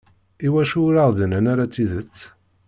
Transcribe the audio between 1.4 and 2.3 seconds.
ara tidet?